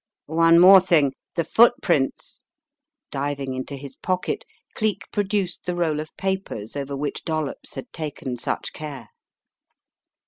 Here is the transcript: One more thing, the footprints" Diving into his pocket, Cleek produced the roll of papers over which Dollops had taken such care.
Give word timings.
One 0.25 0.59
more 0.59 0.79
thing, 0.81 1.13
the 1.35 1.43
footprints" 1.43 2.41
Diving 3.11 3.53
into 3.53 3.75
his 3.75 3.97
pocket, 3.97 4.45
Cleek 4.73 5.03
produced 5.11 5.65
the 5.67 5.75
roll 5.75 5.99
of 5.99 6.17
papers 6.17 6.75
over 6.75 6.97
which 6.97 7.23
Dollops 7.23 7.75
had 7.75 7.93
taken 7.93 8.35
such 8.35 8.73
care. 8.73 9.09